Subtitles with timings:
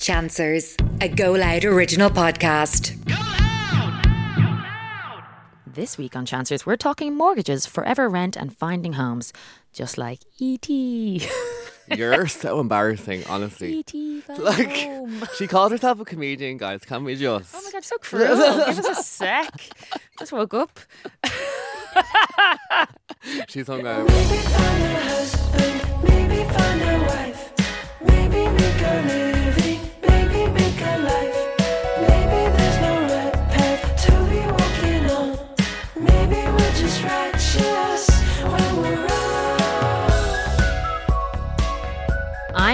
[0.00, 2.96] Chancers, a Go Loud original podcast.
[5.66, 9.34] This week on Chancers, we're talking mortgages, forever rent, and finding homes,
[9.74, 11.28] just like E.T.
[11.94, 13.74] You're so embarrassing, honestly.
[13.74, 14.22] E.T.
[14.38, 15.22] Like, home.
[15.36, 16.82] she called herself a comedian, guys.
[16.82, 17.54] Can we just?
[17.54, 18.28] Oh my god, so cruel.
[18.36, 19.52] Give us a sec.
[20.18, 20.78] Just woke up.
[23.48, 24.06] She's hungover.
[24.08, 27.52] Maybe find a husband, maybe find a wife,
[28.02, 29.79] maybe make a living,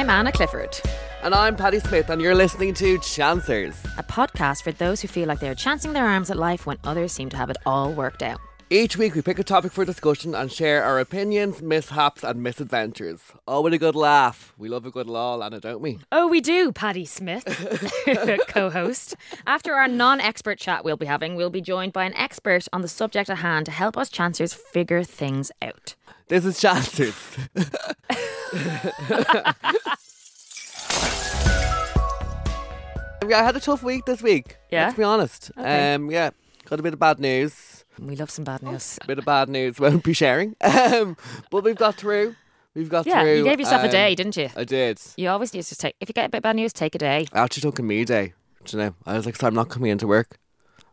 [0.07, 0.79] I'm Anna Clifford,
[1.23, 3.75] And I'm Paddy Smith, and you're listening to Chancers.
[3.99, 7.13] a podcast for those who feel like they're chancing their arms at life when others
[7.13, 8.39] seem to have it all worked out.
[8.69, 13.21] Each week, we pick a topic for discussion and share our opinions, mishaps, and misadventures.
[13.47, 14.53] All with a good laugh.
[14.59, 16.01] We love a good lol, Anna, don't we?
[16.11, 17.45] Oh, we do, Paddy Smith,
[18.49, 19.15] co host.
[19.47, 22.83] After our non expert chat we'll be having, we'll be joined by an expert on
[22.83, 25.95] the subject at hand to help us chancers figure things out.
[26.27, 27.15] This is Chancers.
[33.23, 34.57] I had a tough week this week.
[34.73, 34.87] Yeah?
[34.87, 35.53] Let's be honest.
[35.57, 35.95] Okay.
[35.95, 36.31] Um, yeah,
[36.65, 37.76] got a bit of bad news.
[37.99, 38.99] We love some bad news.
[39.03, 40.55] A bit of bad news won't be sharing.
[40.61, 41.17] Um,
[41.51, 42.37] but we've got through.
[42.75, 43.39] We've got Yeah, through.
[43.39, 44.51] you gave yourself a um, day, didn't you?
[44.55, 45.01] I did.
[45.17, 47.27] You always used to take, if you get a bit bad news, take a day.
[47.33, 48.35] I actually took a me day.
[48.65, 48.95] Do you know?
[49.07, 50.37] I was like, so I'm not coming into work.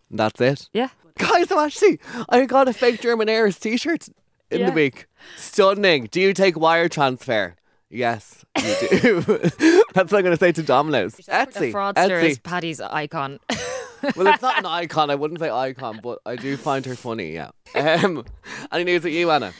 [0.10, 0.70] And that's it.
[0.72, 0.90] Yeah.
[1.18, 4.08] Guys, I'm actually, I got a fake German Airs t shirt
[4.50, 4.68] in Yeah.
[4.68, 5.08] the week.
[5.36, 6.08] Stunning.
[6.10, 7.56] Do you take wire transfer?
[7.90, 9.22] Yes, you do.
[9.94, 11.14] that's what I'm going to say to Domino's.
[11.16, 11.72] The Etsy.
[11.72, 12.24] fraudster Etsy.
[12.24, 13.40] is Paddy's icon.
[14.16, 15.10] Well, it's not an icon.
[15.10, 17.52] I wouldn't say icon, but I do find her funny, yeah.
[17.76, 18.26] Um,
[18.72, 19.54] any news with you, Anna?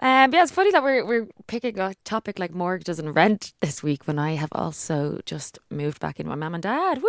[0.00, 3.84] Um, yeah, it's funny that we're we're picking a topic like mortgages and rent this
[3.84, 7.00] week when I have also just moved back in with my mum and dad.
[7.00, 7.08] Woo!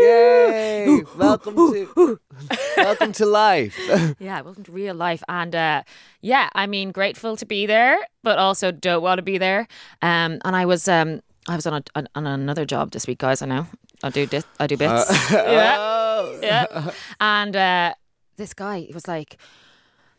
[0.00, 1.02] Yay!
[1.16, 2.20] welcome to
[2.76, 3.78] welcome to life.
[4.18, 5.22] Yeah, welcome to real life.
[5.30, 5.82] And uh,
[6.20, 9.66] yeah, I mean, grateful to be there, but also don't want to be there.
[10.02, 13.42] Um, and I was um, I was on a, on, another job this week, guys.
[13.42, 13.66] I know
[14.02, 15.30] I do dis- I do bits.
[15.32, 16.38] yeah, Oh.
[16.42, 16.90] yeah.
[17.20, 17.94] And uh,
[18.36, 19.36] this guy he was like.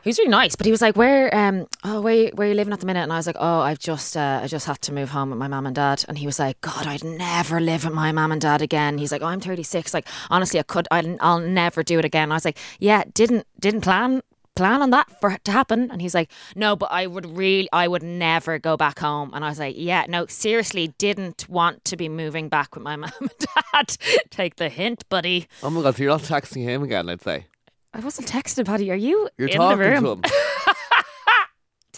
[0.03, 2.55] He was really nice, but he was like, "Where, um, oh, where, where are you
[2.55, 4.81] living at the minute?" And I was like, "Oh, I've just, uh, I just had
[4.81, 7.59] to move home with my mum and dad." And he was like, "God, I'd never
[7.59, 9.93] live with my mum and dad again." He's like, oh, "I'm 36.
[9.93, 13.45] Like, honestly, I could, I'll, I'll never do it again." I was like, "Yeah, didn't,
[13.59, 14.23] didn't plan,
[14.55, 17.69] plan on that for it to happen." And he's like, "No, but I would really,
[17.73, 21.83] I would never go back home." And I was like, "Yeah, no, seriously, didn't want
[21.85, 23.31] to be moving back with my mum and
[23.73, 23.97] dad.
[24.29, 27.45] Take the hint, buddy." Oh my god, so you're not texting him again, I'd say.
[27.93, 28.89] I wasn't texting, Paddy.
[28.89, 30.03] Are you You're in talking the room?
[30.03, 30.21] to him.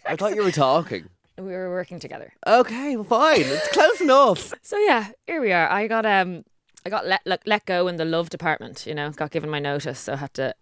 [0.05, 1.07] I thought you were talking.
[1.37, 2.33] We were working together.
[2.45, 3.41] Okay, well, fine.
[3.41, 4.53] It's close enough.
[4.61, 5.69] So yeah, here we are.
[5.69, 6.43] I got um,
[6.85, 8.85] I got let let, let go in the love department.
[8.85, 10.55] You know, got given my notice, so I had to.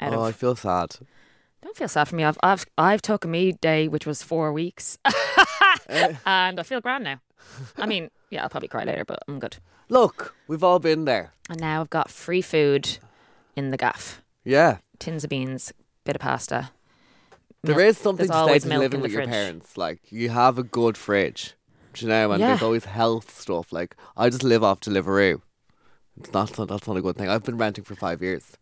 [0.00, 0.96] Out Oh, I feel sad.
[1.64, 2.24] Don't feel sad for me.
[2.24, 4.98] I've I've I've took a me day, which was four weeks,
[5.88, 7.20] and I feel grand now.
[7.76, 9.56] I mean, yeah, I'll probably cry later, but I'm good.
[9.88, 11.32] Look, we've all been there.
[11.50, 12.98] And now I've got free food
[13.54, 14.78] in the gaff, Yeah.
[14.98, 15.72] tins of beans,
[16.04, 16.70] bit of pasta.
[17.62, 17.88] There Milk.
[17.90, 19.30] is something There's to say to living with your fridge.
[19.30, 19.76] parents.
[19.76, 21.54] Like, you have a good fridge.
[21.94, 22.32] Do you know?
[22.32, 22.48] And Yeah.
[22.48, 23.72] there's always health stuff.
[23.72, 25.40] Like, I just live off Deliveroo.
[26.18, 27.28] It's not, that's not a good thing.
[27.28, 28.52] I've been renting for five years.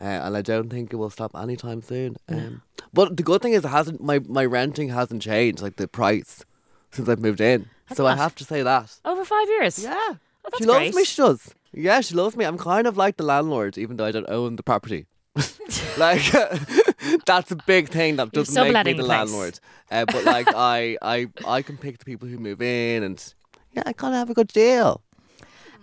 [0.00, 2.16] Uh, and I don't think it will stop anytime soon.
[2.28, 2.62] Um,
[2.92, 4.02] but the good thing is, it hasn't.
[4.02, 6.44] My, my renting hasn't changed, like the price,
[6.90, 7.68] since I've moved in.
[7.86, 8.96] Has so I have to say that.
[9.04, 9.78] Over five years.
[9.82, 9.94] Yeah.
[9.96, 10.94] Oh, that's she loves great.
[10.94, 11.54] me, she does.
[11.72, 12.44] Yeah, she loves me.
[12.44, 15.06] I'm kind of like the landlord, even though I don't own the property.
[15.98, 16.22] like
[17.26, 19.08] that's a big thing that doesn't make me the the place.
[19.08, 19.60] landlord.
[19.90, 23.34] Uh, but like I, I, I can pick the people who move in, and
[23.72, 25.02] yeah, I kind of have a good deal.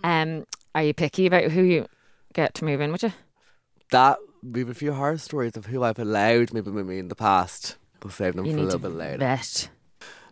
[0.04, 1.86] Um, are you picky about who you
[2.34, 3.12] get to move in with you?
[3.90, 7.08] That we have a few horror stories of who I've allowed maybe with me in
[7.08, 7.76] the past.
[8.02, 9.18] We'll save them You for a little bit later.
[9.18, 9.70] vet.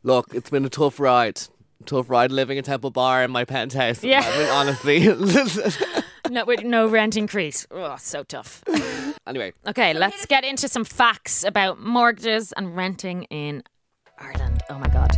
[0.02, 1.40] Look, it's been a tough ride.
[1.84, 4.02] Tough ride living in Temple Bar in my penthouse.
[4.04, 4.22] Yeah.
[4.24, 5.82] I mean, honestly.
[6.28, 7.68] No, with no rent increase.
[7.70, 8.64] Oh, so tough.
[9.28, 13.62] anyway, Okay, let's get into some facts about mortgages and renting in
[14.18, 14.60] Ireland.
[14.68, 15.12] Oh my god.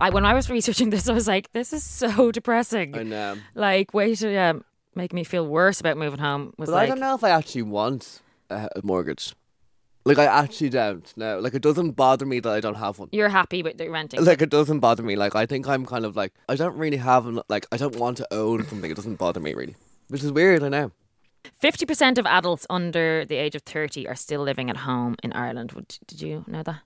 [0.00, 2.96] I when I was researching this, I was like, this is so depressing.
[2.96, 4.64] and um, Like, wait, um,
[4.94, 7.30] make me feel worse about moving home was But like, I don't know if I
[7.30, 9.34] actually want a, a mortgage.
[10.04, 11.12] Like I actually don't.
[11.16, 13.10] No, like it doesn't bother me that I don't have one.
[13.12, 14.24] you're happy with the renting.
[14.24, 15.14] Like it doesn't bother me.
[15.14, 17.96] Like I think I'm kind of like I don't really have an- like I don't
[17.96, 18.90] want to own something.
[18.90, 19.76] It doesn't bother me really,
[20.08, 20.62] which is weird.
[20.62, 20.92] I know.
[21.62, 25.72] 50% of adults under the age of 30 are still living at home in Ireland.
[25.72, 26.80] Would, did you know that?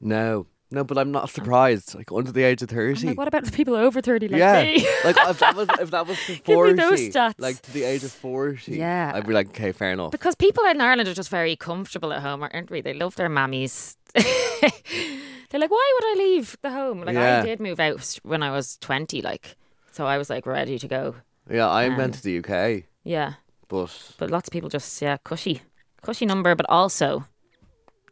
[0.00, 1.94] No, No, but I'm not surprised.
[1.94, 3.08] Like under the age of thirty.
[3.08, 4.76] like, what about the people over thirty like yeah, me?
[5.04, 7.34] like if that was if that was to me forty, those stats.
[7.38, 9.12] like to the age of forty, Yeah.
[9.14, 10.10] I'd be like, okay, fair enough.
[10.10, 12.80] Because people in Ireland are just very comfortable at home, aren't we?
[12.80, 13.96] They love their mammies.
[14.14, 17.00] They're like, why would I leave the home?
[17.02, 17.40] Like Yeah.
[17.40, 19.56] I did move out when I was twenty, like
[19.90, 21.14] so I was like ready to go.
[21.50, 23.34] yeah, I Um, went to the UK, Yeah,
[23.68, 25.60] but but lots of people just yeah cushy,
[26.02, 27.24] cushy number, but also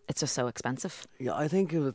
[0.08, 1.06] it's just so expensive.
[1.18, 1.94] yeah, I think it was.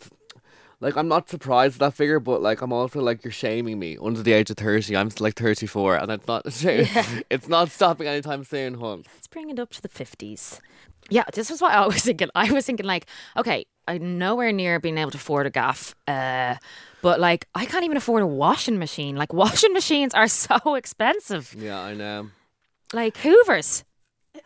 [0.86, 3.98] Like I'm not surprised at that figure, but like I'm also like you're shaming me
[4.00, 4.96] under the age of thirty.
[4.96, 6.44] I'm like 34, and it's not
[7.32, 9.04] it's not stopping anytime soon, hon.
[9.16, 10.62] Let's bring it up to the fifties.
[11.10, 12.30] Yeah, this was what I was thinking.
[12.36, 15.96] I was thinking like, okay, I'm nowhere near being able to afford a gaff.
[16.08, 16.58] Uh,
[17.02, 19.16] but like I can't even afford a washing machine.
[19.16, 21.56] Like washing machines are so expensive.
[21.58, 22.30] Yeah, I know.
[22.94, 23.84] Like Hoovers.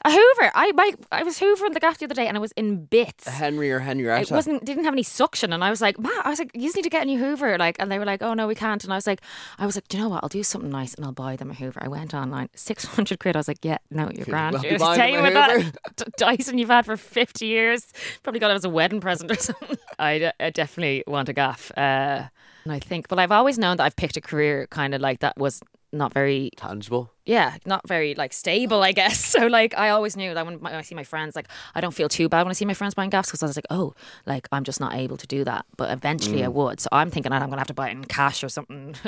[0.05, 0.51] A Hoover.
[0.55, 3.27] I my, I was hoovering the gaff the other day and I was in bits.
[3.27, 4.21] A Henry or Henrietta.
[4.21, 6.61] It wasn't didn't have any suction and I was like, Ma, I was like, you
[6.63, 7.57] just need to get a new Hoover.
[7.57, 8.83] Like and they were like, Oh no, we can't.
[8.83, 9.21] And I was like
[9.57, 10.23] I was like, Do you know what?
[10.23, 11.79] I'll do something nice and I'll buy them a Hoover.
[11.83, 13.35] I went online, six hundred quid.
[13.35, 14.55] I was like, Yeah, no, you're grand.
[14.55, 15.71] not You're staying them a with that Hoover.
[15.97, 17.91] D- Dyson you've had for fifty years.
[18.23, 19.77] Probably got it as a wedding present or something.
[19.97, 21.71] I, d- I definitely want a gaff.
[21.77, 22.23] Uh,
[22.63, 25.19] and I think but I've always known that I've picked a career kind of like
[25.19, 27.09] that was not very tangible.
[27.25, 29.19] yeah, not very like stable, I guess.
[29.39, 31.93] So like, I always knew that when, when I see my friends, like, I don't
[31.93, 33.93] feel too bad when I see my friends buying gaffs because I was like, oh,
[34.25, 35.65] like I'm just not able to do that.
[35.77, 36.53] But eventually, I Mm.
[36.53, 36.79] would.
[36.79, 38.95] So I'm thinking I'm gonna have to buy it in cash or something.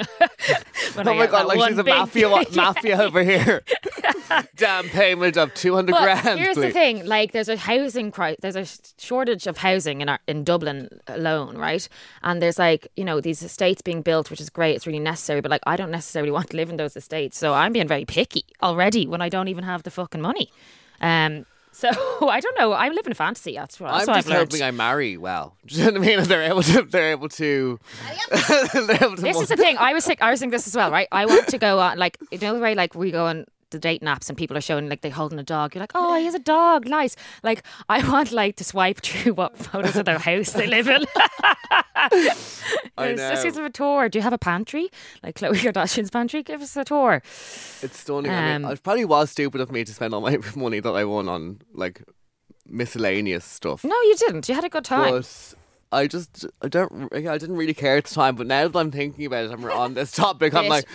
[0.97, 3.63] Oh I my god, like she's a mafia mafia over here.
[4.55, 6.39] Damn payment of two hundred But grand.
[6.39, 8.39] here's the thing: like, there's a housing crisis.
[8.41, 8.65] There's a
[9.01, 11.87] shortage of housing in our, in Dublin alone, right?
[12.23, 14.75] And there's like, you know, these estates being built, which is great.
[14.75, 17.37] It's really necessary, but like, I don't necessarily want to live in those estates.
[17.37, 20.51] So I'm being very picky already when I don't even have the fucking money.
[20.99, 21.45] Um.
[21.73, 21.87] So
[22.27, 22.73] I don't know.
[22.73, 23.55] I'm living a fantasy.
[23.55, 24.51] That's what, I'm what just I've learned.
[24.51, 25.55] hoping I marry well.
[25.65, 26.23] Do you know what I mean?
[26.25, 26.81] They're able to.
[26.83, 27.79] They're able to.
[28.29, 29.77] they're able to This is the thing.
[29.77, 31.07] I was think, I was thinking this as well, right?
[31.13, 33.79] I want to go on like you know the way like we go on the
[33.79, 35.73] date naps and people are showing like they're holding a dog.
[35.73, 37.15] You're like, oh, he has a dog, nice.
[37.43, 41.05] Like I want like to swipe through what photos of their house they live in.
[41.95, 42.09] I
[42.99, 44.09] It's Just give us a tour.
[44.09, 44.89] Do you have a pantry
[45.23, 46.43] like Khloe Kardashian's pantry?
[46.43, 47.21] Give us a tour.
[47.81, 48.31] It's stunning.
[48.31, 50.91] I mean, Um, it probably was stupid of me to spend all my money that
[50.91, 52.03] I won on like
[52.67, 53.83] miscellaneous stuff.
[53.83, 54.47] No, you didn't.
[54.49, 55.11] You had a good time.
[55.13, 55.55] But
[55.91, 58.35] I just I don't I didn't really care at the time.
[58.35, 60.85] But now that I'm thinking about it and we're on this topic, I'm Bit- like,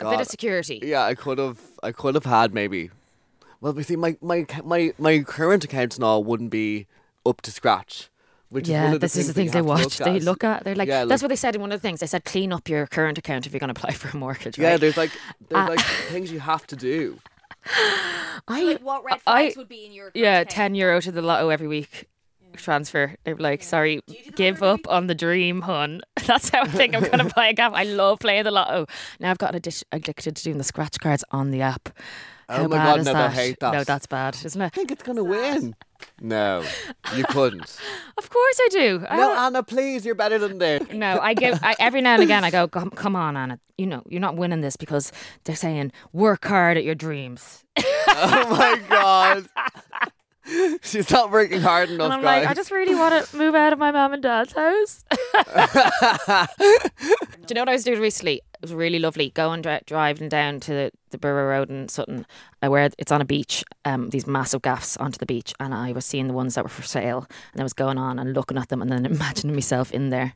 [0.00, 0.80] a bit of security.
[0.82, 2.90] yeah, I could have I could have had maybe.
[3.60, 6.86] Well, you see, my my my my current accounts now wouldn't be
[7.26, 8.08] up to scratch.
[8.48, 10.02] Which is one Yeah, of the this is the things things they you have to
[10.04, 10.12] watch.
[10.12, 10.64] They look at.
[10.64, 12.00] They're like, Yeah, that's like- what they said in one of the things.
[12.00, 14.58] They said, clean up your current account if you're going to apply for a mortgage.
[14.58, 15.12] Yeah, there's like
[15.48, 15.80] there's Uh, like
[16.10, 17.18] things you have to do.
[18.48, 20.50] I Like what red I- flags would be in your Yeah, account?
[20.50, 22.08] ten euro to the lotto every week.
[22.56, 23.14] Transfer.
[23.24, 26.00] They're like, sorry, you do that give up on the dream, hun.
[26.26, 27.72] That's how I think I'm gonna buy a gaff.
[27.74, 28.86] I love playing the lotto.
[29.18, 31.88] Now I've got addic- addicted to doing the scratch cards on the app.
[32.48, 33.32] Oh How my bad God, is no, I that?
[33.32, 33.72] hate that.
[33.72, 34.64] No, that's bad, isn't it?
[34.64, 35.76] I think it's gonna win.
[36.20, 36.64] No,
[37.14, 37.78] you couldn't.
[38.18, 39.06] Of course I do.
[39.08, 40.82] I No, don't- Anna, please, you're better than this.
[40.92, 42.44] no, I give I, every now and again.
[42.44, 43.58] I go, come, come on, Anna.
[43.78, 45.10] You know, you're not winning this because
[45.44, 47.64] they're saying work hard at your dreams.
[47.78, 49.46] oh my god.
[50.82, 52.42] She's not working hard enough, And I'm guys.
[52.42, 55.04] like, I just really want to move out of my mom and dad's house.
[57.46, 58.36] Do you know what I was doing recently?
[58.36, 59.30] It was really lovely.
[59.30, 62.26] Going dri- driving down to the, the Burrow Road in Sutton,
[62.62, 63.64] uh, where it's on a beach.
[63.84, 66.68] Um, these massive gaffs onto the beach, and I was seeing the ones that were
[66.70, 69.90] for sale, and I was going on and looking at them, and then imagining myself
[69.92, 70.34] in there.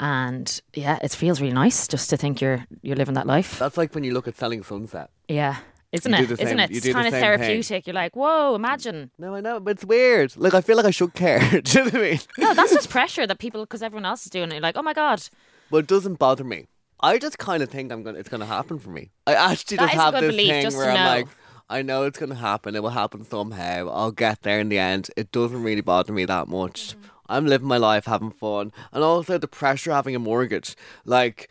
[0.00, 3.58] And yeah, it feels really nice just to think you're you're living that life.
[3.58, 5.10] That's like when you look at selling sunset.
[5.28, 5.56] Yeah,
[5.92, 6.30] isn't You it?
[6.32, 6.70] Isn't same- it?
[6.70, 7.38] It's kind of same thing.
[7.38, 7.86] therapeutic.
[7.86, 9.10] You're like, whoa, imagine.
[9.18, 10.36] No, I know, but it's weird.
[10.36, 11.38] Like I feel like I should care.
[11.62, 12.18] Do you know what I mean?
[12.38, 14.54] No, that's just pressure that people, because everyone else is doing it.
[14.54, 15.22] You're like, oh my god,
[15.70, 16.66] But it doesn't bother me.
[17.00, 18.18] I just kind of think I'm gonna.
[18.18, 19.10] It's gonna happen for me.
[19.26, 21.04] I actually That just have this belief, thing where I'm know.
[21.10, 21.28] like,
[21.70, 22.74] I know it's gonna happen.
[22.74, 23.88] It will happen somehow.
[23.88, 25.08] I'll get there in the end.
[25.16, 26.90] It doesn't really bother me that much.
[26.90, 27.02] Mm-hmm.
[27.30, 31.48] I'm living my life, having fun, and also the pressure of having a mortgage, like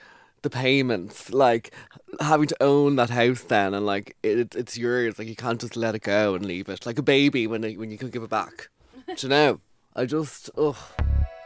[0.50, 1.74] the payments, like
[2.20, 5.20] having to own that house then, and like it, it's yours.
[5.20, 7.92] Like you can't just let it go and leave it, like a baby when when
[7.92, 8.70] you can give it back.
[9.08, 9.60] Do you know?
[9.96, 10.76] I just, ugh,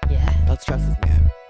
[0.09, 0.45] yeah.
[0.47, 1.40] that stresses me out.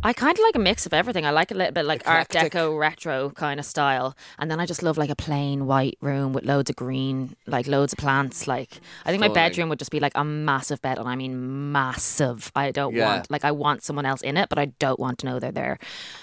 [0.00, 1.26] I kind of like a mix of everything.
[1.26, 2.40] I like a little bit like Eclectic.
[2.40, 5.98] Art Deco retro kind of style, and then I just love like a plain white
[6.00, 8.46] room with loads of green, like loads of plants.
[8.46, 11.72] Like I think my bedroom would just be like a massive bed, and I mean
[11.72, 12.52] massive.
[12.54, 13.06] I don't Yeah.
[13.06, 15.50] want like I want someone else in it, but I don't want to know they're
[15.50, 15.78] there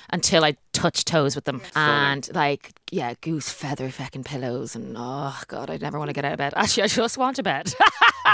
[0.09, 1.61] until I touch toes with them.
[1.75, 6.23] And like yeah, goose feather fucking pillows, and oh god, I never want to get
[6.23, 6.53] out of bed.
[6.55, 7.73] Actually, I just want a bed.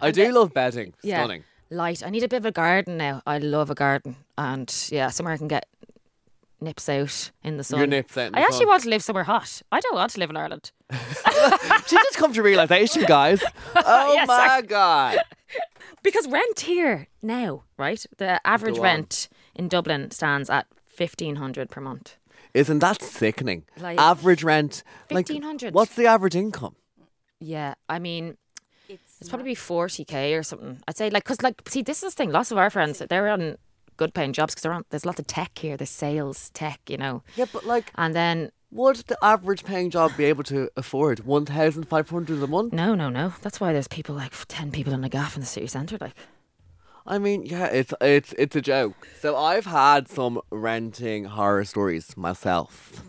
[0.00, 0.94] I do love bedding.
[1.02, 1.18] Yeah.
[1.18, 1.42] Stunning.
[1.70, 2.02] Light.
[2.04, 3.22] I need a bit of a garden now.
[3.26, 5.66] I love a garden, and yeah, somewhere I can get
[6.60, 7.78] nips out in the sun.
[7.78, 8.68] Your nips out in I actually sun.
[8.68, 9.60] want to live somewhere hot.
[9.70, 10.72] I don't want to live in Ireland.
[11.86, 13.42] She just come to realization, guys.
[13.76, 15.18] Oh Yes, my god.
[16.02, 18.04] Because rent here now, right?
[18.18, 22.16] The average rent in Dublin stands at fifteen hundred per month.
[22.54, 23.64] Isn't that sickening?
[23.78, 24.82] Like- average rent.
[25.10, 25.74] like, 1500.
[25.74, 26.76] What's the average income?
[27.40, 28.36] Yeah, I mean,
[29.24, 30.78] it's, probably forty k or something.
[30.86, 32.30] I'd say like because like see this is the thing.
[32.30, 33.56] Lots of our friends they're on
[33.96, 34.84] good paying jobs because they're on.
[34.90, 35.76] There's lots of tech here.
[35.76, 40.16] There's sales tech, you know, Yeah, but like, and then would the average paying job
[40.16, 42.72] be able to afford one thousand five hundred a month?
[42.72, 43.32] no, no, no.
[43.42, 45.96] That's why there's people like ten people in the gaff in the city centre.
[46.00, 46.14] Like
[47.06, 49.06] I mean, yeah, it's it's it's a joke.
[49.20, 53.02] So I've had some renting horror stories myself.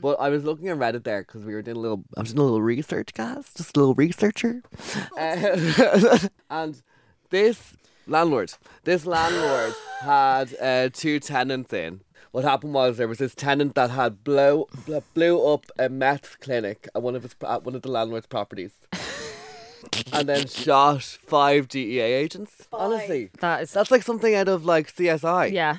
[0.00, 2.04] But I was looking on Reddit there because we were doing a little.
[2.16, 3.50] I was doing a little research, guys.
[3.56, 4.62] Just a little researcher.
[5.18, 6.18] Uh,
[6.50, 6.82] and
[7.30, 7.76] this
[8.06, 8.52] landlord,
[8.84, 12.00] this landlord had uh, two tenants in.
[12.30, 16.38] What happened was there was this tenant that had blow, bl- blew up a meth
[16.40, 18.72] clinic at one of his at one of the landlord's properties,
[20.12, 22.68] and then shot five DEA agents.
[22.72, 25.52] Honestly, that is that's like something out of like CSI.
[25.52, 25.78] yeah,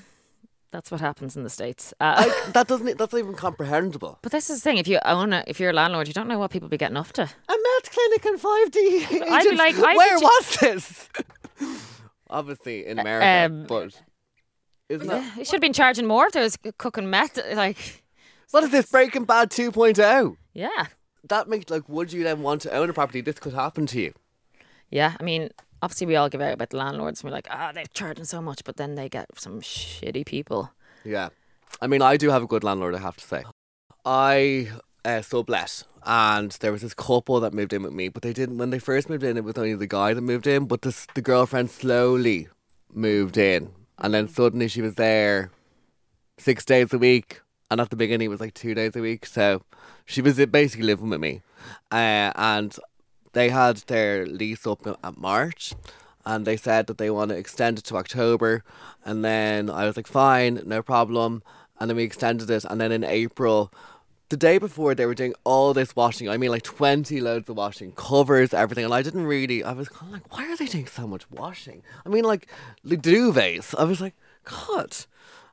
[0.72, 1.94] that's what happens in the states.
[2.00, 2.98] Uh, Like that doesn't.
[2.98, 4.20] That's not even comprehensible.
[4.22, 4.78] but this is the thing.
[4.78, 6.98] If you own it, if you're a landlord, you don't know what people be getting
[6.98, 7.24] up to.
[7.24, 9.06] A meth clinic and five D.
[9.30, 11.10] I'd be like, where was this?
[12.30, 14.00] Obviously in America, um, but
[14.88, 17.40] isn't that Yeah, you should have been charging more if there was cooking meth.
[17.56, 18.04] Like,
[18.52, 20.36] what is this Breaking Bad 2.0?
[20.54, 20.86] yeah,
[21.28, 23.22] That makes like, would you then want to own a property?
[23.22, 24.14] This could happen to you.
[24.92, 25.16] yeah.
[25.20, 25.50] I mean,
[25.82, 27.22] obviously, we all give out about the landlords.
[27.22, 30.72] and We're like, ah, they're charging so much, but then they get some shitty people.
[31.04, 31.30] Yeah,
[31.82, 32.96] I mean, I do have a good landlord.
[32.96, 33.44] I have to say,
[34.06, 34.70] I
[35.06, 38.58] uh, sublet, and there was this couple that moved in with me, but they didn't.
[38.58, 41.08] When they first moved in, it was only the guy that moved in, but this
[41.16, 42.48] the girlfriend slowly
[42.94, 45.52] moved in, and then suddenly she was there
[46.38, 49.26] six days a week, and at the beginning it was like two days a week.
[49.26, 49.64] So
[50.06, 51.42] she was basically living with me,
[51.92, 52.76] uh, and
[53.34, 55.74] they had their lease up at March,
[56.26, 58.64] and they said that they want to extend it to October,
[59.06, 61.44] and then I was like, fine, no problem,
[61.80, 63.72] and then we extended it, and then in April.
[64.30, 67.58] The day before they were doing all this washing, I mean like 20 loads of
[67.58, 70.68] washing, covers, everything, and I didn't really, I was kind of like, why are they
[70.68, 71.82] doing so much washing?
[72.06, 72.46] I mean like,
[72.84, 74.96] the duvets, I was like, God.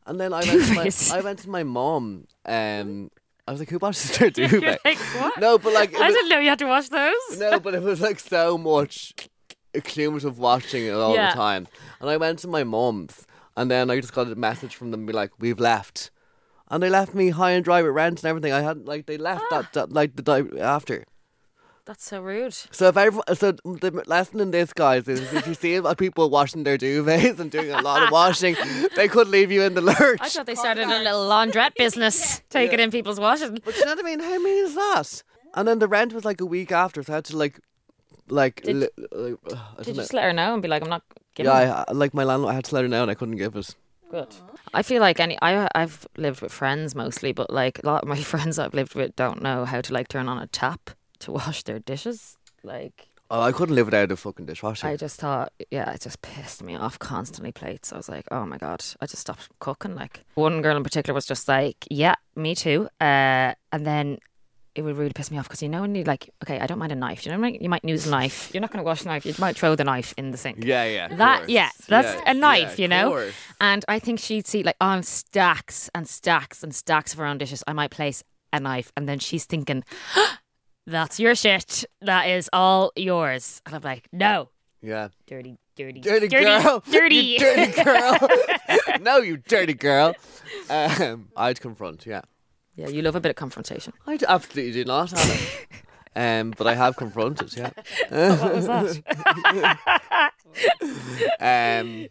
[0.05, 3.11] And then I went, to my, I went to my mom, um,
[3.47, 4.81] I was like, who washes their duvet?
[4.85, 5.39] like, what?
[5.41, 7.39] No, but like, I was- didn't know you had to watch those.
[7.39, 9.13] no, but it was like so much
[9.75, 11.31] accumulative watching it all Yeah.
[11.31, 11.69] the time.
[12.01, 13.27] And I went to my mum's,
[13.57, 16.11] and then I just got a message from them, be like, "We've left,"
[16.71, 18.53] and they left me high and dry with rent and everything.
[18.53, 19.63] I hadn't like they left Ah.
[19.63, 21.05] that, that like the day after.
[21.87, 22.53] That's so rude.
[22.53, 26.65] So if everyone, so the lesson in this, guys, is if you see people washing
[26.65, 28.57] their duvets and doing a lot of washing,
[28.97, 30.19] they could leave you in the lurch.
[30.21, 33.61] I thought they started a little laundrette business, taking in people's washing.
[33.65, 34.19] But you know what I mean?
[34.19, 35.23] How mean is that?
[35.55, 37.61] And then the rent was like a week after, so I had to like,
[38.29, 40.91] like, Did- li- like uh, Did you just let her know and be like, I'm
[40.91, 41.05] not
[41.37, 43.15] giving Yeah, I, I- like my landlord, I had to let her know, and I
[43.15, 43.77] couldn't give it.
[44.11, 44.35] Good.
[44.75, 48.09] I feel like any I I've lived with friends mostly, but like a lot of
[48.09, 50.91] my friends I've lived with don't know how to like turn on a tap
[51.27, 52.37] to wash their dishes.
[52.65, 54.87] Like Oh, I couldn't live without a fucking dishwasher.
[54.87, 57.93] I just thought, yeah, it just pissed me off constantly plates.
[57.93, 59.97] I was like, oh my god, I just stopped cooking.
[59.97, 62.89] Like one girl in particular was just like, yeah, me too.
[63.01, 64.19] Uh, and then
[64.77, 66.79] it would really piss me off because you know when you like, okay, I don't
[66.79, 67.27] mind a knife.
[67.27, 68.51] You know, when you might use a knife.
[68.55, 69.27] You're not going to wash a knife.
[69.27, 70.59] You might throw the knife in the sink.
[70.63, 71.09] yeah, yeah.
[71.09, 71.49] That course.
[71.51, 73.09] yeah, that's Yeah, a knife, yeah, you know.
[73.09, 73.35] course.
[73.61, 77.39] And I think she'd see like on stacks and stacks and stacks of her own
[77.39, 77.65] dishes.
[77.67, 79.83] I might place a knife, and then she's thinking,
[80.87, 81.85] "That's your shit.
[82.01, 84.51] That is all yours." And I'm like, "No,
[84.83, 85.09] Yeah.
[85.27, 86.83] dirty, dirty, Dirty, girl.
[86.91, 88.19] dirty." You dirty girl.
[89.01, 90.15] no, you dirty girl.
[90.71, 92.23] Um, I'd confront, yeah.
[92.77, 93.93] yeah, you love a bit of confrontation.
[94.07, 95.13] I absolutely do not,
[96.17, 97.71] Um, but I have confronted, yeah.
[98.09, 100.31] what was that?
[101.41, 102.07] Um,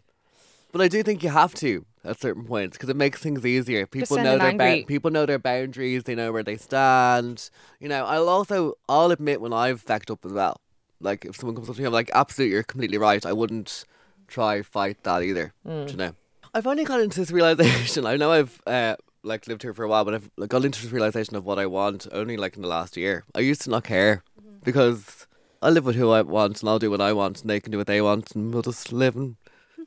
[0.72, 3.86] but I do think you have to at certain points because it makes things easier.
[3.86, 6.04] People know their angry- people know their boundaries.
[6.04, 7.50] They know where they stand.
[7.80, 10.60] You know, I'll also I'll admit when I've fecked up as well.
[11.00, 13.24] Like if someone comes up to me, I'm like, absolutely, you're completely right.
[13.26, 13.84] I wouldn't
[14.28, 15.52] try fight that either.
[15.66, 15.90] Mm.
[15.90, 16.12] You know?
[16.54, 18.06] I've only got into this realization.
[18.12, 20.80] I know I've uh, like lived here for a while, but I've like, got into
[20.82, 23.24] this realization of what I want only like in the last year.
[23.34, 24.58] I used to not care Mm-hmm.
[24.64, 25.26] because
[25.62, 27.72] I live with who I want and I'll do what I want and they can
[27.72, 29.36] do what they want and we'll just live and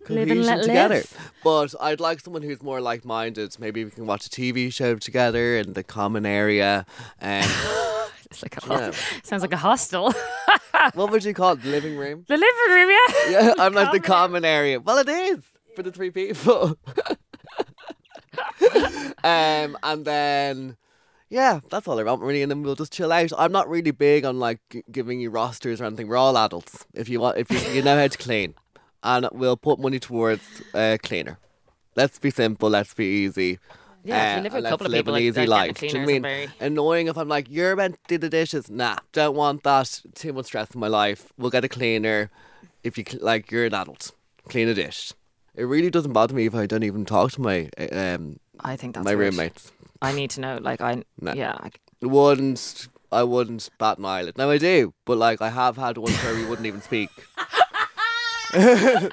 [0.07, 0.95] Live and let together.
[0.95, 1.31] live.
[1.43, 3.55] But I'd like someone who's more like minded.
[3.59, 6.85] Maybe we can watch a TV show together in the common area.
[7.19, 7.45] And
[8.31, 8.91] It's like a Yeah.
[9.23, 10.13] sounds like a hostel.
[10.93, 11.63] What would you call it?
[11.63, 12.25] The living room?
[12.27, 13.29] the living room, yeah.
[13.31, 14.79] Yeah, I'm like the Common common area.
[14.79, 15.39] Well, it is
[15.75, 16.77] for the three people.
[19.23, 20.77] um, and then
[21.29, 23.31] yeah, that's all I want really, and then we'll just chill out.
[23.37, 26.07] I'm not really big on like g- giving you rosters or anything.
[26.07, 26.85] We're all adults.
[26.93, 28.53] If you want, if you, you know how to clean,
[29.03, 31.37] and we'll put money towards uh, cleaner.
[31.95, 32.69] Let's be simple.
[32.69, 33.59] Let's be easy.
[34.03, 35.77] Yeah, if you Uh, live with a couple of live people, an easy life.
[35.79, 36.21] Do you know I mean?
[36.21, 38.69] very- Annoying if I'm like, you're meant to do the dishes.
[38.69, 40.01] Nah, don't want that.
[40.15, 41.31] Too much stress in my life.
[41.37, 42.29] We'll get a cleaner.
[42.83, 44.11] If you like, you're an adult.
[44.47, 45.11] Clean a dish.
[45.55, 48.77] It really doesn't bother me if I don't even talk to my uh, um I
[48.77, 49.33] think that's my weird.
[49.33, 49.71] roommates.
[50.01, 50.59] I need to know.
[50.61, 51.33] Like I, No.
[51.33, 51.69] yeah, I,
[52.01, 54.37] Wouldn't I wouldn't bat an eyelid.
[54.37, 57.09] Now I do, but like I have had one where we wouldn't even speak.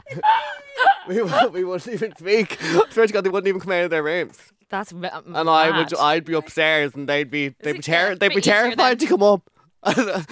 [1.09, 2.59] we, we wouldn't even speak.
[2.61, 4.38] I swear to God, they wouldn't even come out of their rooms.
[4.69, 5.95] that's m- And I would.
[5.95, 9.00] I'd be upstairs, and they'd be, they'd be, it ter- they'd be bit easier terrified
[9.00, 9.43] to come up.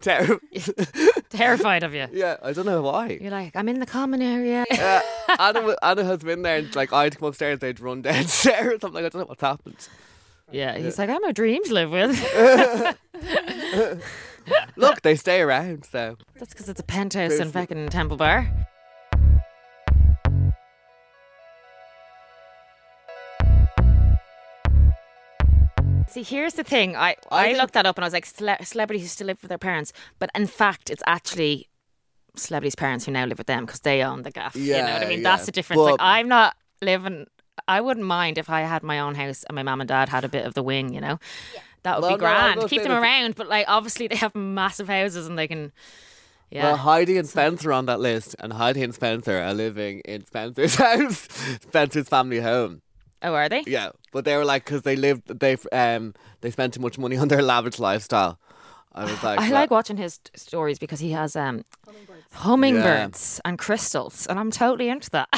[0.00, 0.38] Ter-
[1.30, 2.06] terrified of you.
[2.12, 3.16] yeah, I don't know why.
[3.18, 4.66] You're like, I'm in the common area.
[4.70, 5.00] Uh,
[5.38, 8.80] Anna, Anna has been there, and like I'd come upstairs, they'd run downstairs.
[8.84, 9.88] I'm like, I don't know what's happened.
[10.52, 12.20] Yeah, he's like, I'm a dream to live with.
[14.76, 18.50] Look, they stay around, so That's because it's a penthouse in fucking Temple Bar.
[26.06, 26.94] See, here's the thing.
[26.96, 29.42] I, I, think- looked that up and I was like, cele- celebrities who still live
[29.42, 29.92] with their parents.
[30.18, 31.68] But in fact, it's actually
[32.36, 34.54] celebrities' parents who now live with them because they own the gaff.
[34.54, 35.18] Yeah, you know what I mean?
[35.20, 35.22] yeah.
[35.24, 35.80] That's the difference.
[35.82, 37.26] like, I'm not living.
[37.66, 40.24] I wouldn't mind if I had my own house and my mum and dad had
[40.24, 41.18] a bit of the wing, you know?
[41.84, 42.60] That would Well, be grand.
[42.60, 45.72] will Keep them around, but like obviously they have massive houses and they can.
[46.50, 46.64] Yeah.
[46.64, 50.24] Well, Heidi and Spencer are on that list, and Heidi and Spencer are living in
[50.26, 51.28] Spencer's house,
[51.62, 52.82] Spencer's family home.
[53.22, 53.64] oh, are they?
[53.66, 57.16] Yeah, but they were like, because they lived, they um, they spent too much money
[57.16, 58.38] on their lavish lifestyle.
[58.92, 61.64] I was like, I well, like watching his stories because he has um,
[62.32, 65.28] hummingbirds and crystals, and I'm totally into that.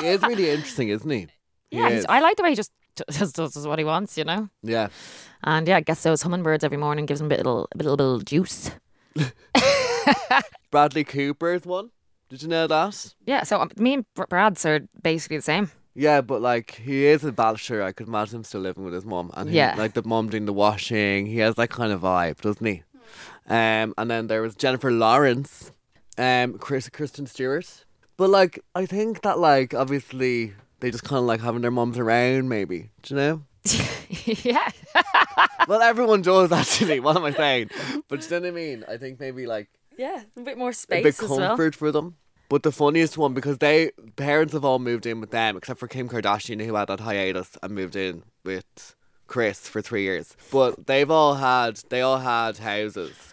[0.00, 1.26] he is really interesting, isn't he?
[1.72, 2.70] Yeah, I like the way he just
[3.08, 4.48] d- does, what he wants, you know.
[4.62, 4.88] yeah.
[5.44, 7.96] And yeah, I guess those hummingbirds every morning, gives them a bit little, a little
[7.96, 8.70] bit of juice.
[10.70, 11.90] Bradley Cooper's one.
[12.28, 13.14] Did you know that?
[13.24, 15.70] Yeah, so um, me and Br- Brad's are basically the same.
[15.94, 17.82] Yeah, but like he is a bachelor.
[17.82, 19.74] I could imagine him still living with his mom, and he, Yeah.
[19.78, 21.26] like the mom doing the washing.
[21.26, 22.82] He has that kind of vibe, doesn't he?
[23.48, 25.70] Um, and then there was Jennifer Lawrence,
[26.18, 27.84] um, Chris Kristen Stewart.
[28.16, 31.98] But like, I think that like obviously they just kind of like having their mums
[31.98, 32.90] around, maybe.
[33.02, 33.42] Do you know?
[34.24, 34.70] yeah,
[35.68, 37.00] well, everyone does actually.
[37.00, 37.70] What am I saying?
[38.08, 38.84] But do you know what I mean?
[38.88, 41.48] I think maybe like yeah, a bit more space, a bit as well.
[41.48, 42.16] comfort for them.
[42.48, 45.88] But the funniest one because they parents have all moved in with them except for
[45.88, 48.94] Kim Kardashian who had that hiatus and moved in with
[49.26, 50.36] Chris for three years.
[50.52, 53.32] But they've all had they all had houses.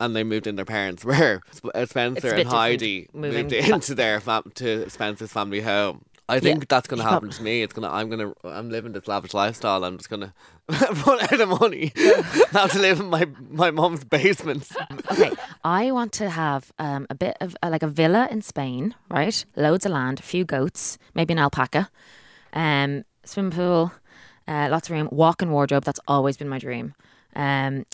[0.00, 1.04] And they moved in their parents.
[1.04, 1.40] Where
[1.74, 6.04] uh, Spencer It's a bit and Heidi moved into their fam- to Spencer's family home.
[6.28, 7.62] I think that's gonna happen to me.
[7.62, 7.90] It's gonna.
[7.90, 8.32] I'm gonna.
[8.44, 9.82] I'm living this lavish lifestyle.
[9.84, 10.34] I'm just gonna
[10.68, 11.92] run out of money.
[12.50, 14.70] have to live in my my mom's basement.
[15.10, 15.32] okay,
[15.64, 19.44] I want to have um, a bit of uh, like a villa in Spain, right?
[19.56, 21.88] Loads of land, a few goats, maybe an alpaca,
[22.52, 23.92] um, swimming pool,
[24.46, 25.84] uh, lots of room, walk-in wardrobe.
[25.84, 26.94] That's always been my dream.
[27.34, 27.86] Um,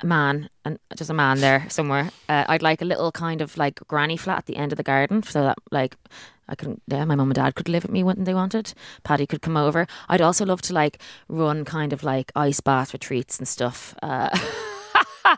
[0.00, 2.10] a man and just a man there somewhere.
[2.28, 4.82] Uh, I'd like a little kind of like granny flat at the end of the
[4.82, 5.96] garden, so that like
[6.52, 8.74] I could, yeah, my mum and dad could live with me when they wanted.
[9.04, 9.86] Paddy could come over.
[10.08, 13.94] I'd also love to like run kind of like ice bath retreats and stuff.
[14.02, 14.38] Uh,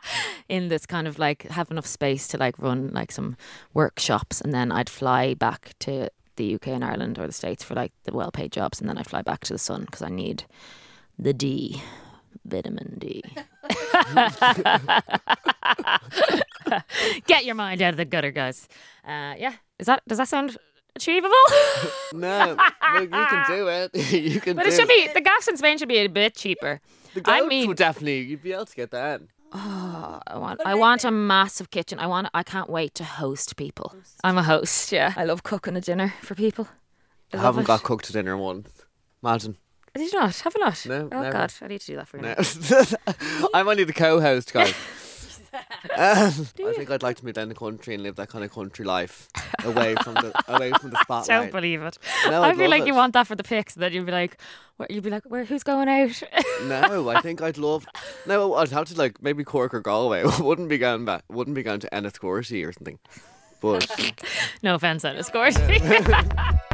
[0.48, 3.36] in this kind of like have enough space to like run like some
[3.74, 7.74] workshops and then I'd fly back to the UK and Ireland or the States for
[7.74, 10.08] like the well paid jobs and then I'd fly back to the sun because I
[10.08, 10.44] need
[11.16, 11.80] the D
[12.44, 13.22] vitamin D.
[17.26, 18.68] Get your mind out of the gutter, guys.
[19.06, 20.56] Uh, yeah, is that does that sound
[20.96, 21.34] achievable?
[22.12, 22.56] No,
[22.94, 23.94] look, you can do it.
[24.12, 24.54] you can.
[24.56, 26.80] but do it should be the gas in Spain should be a bit cheaper.
[27.14, 29.20] The I goats mean- would definitely you'd be able to get that.
[29.52, 31.98] Oh, I want I want a massive kitchen.
[31.98, 33.94] I want I can't wait to host people.
[34.22, 35.12] I'm a host, yeah.
[35.16, 36.68] I love cooking a dinner for people.
[37.32, 37.66] I I haven't it.
[37.66, 38.68] got cooked a dinner once.
[39.22, 39.56] Imagine.
[39.94, 40.36] Did you not?
[40.40, 40.86] Have you not?
[40.86, 41.32] No, Oh never.
[41.32, 42.22] god, I need to do that for you.
[42.24, 43.48] No.
[43.54, 44.74] I'm only the co-host, guys.
[45.54, 48.52] Um, I think I'd like to move down the country and live that kind of
[48.52, 49.28] country life
[49.64, 51.28] away from the away from the spotlight.
[51.28, 51.98] Don't believe it.
[52.26, 52.86] No, I I'd feel like it.
[52.88, 54.40] you want that for the pics, and then you'd be like,
[54.76, 55.44] what, you'd be like, where?
[55.44, 56.22] Who's going out?
[56.64, 57.86] No, I think I'd love.
[58.26, 60.24] No, I'd have to like maybe Cork or Galway.
[60.40, 61.24] wouldn't be going back.
[61.28, 62.98] Wouldn't be going to Enniscorthy or something.
[63.60, 63.86] But
[64.62, 66.73] no offense, Ennis, of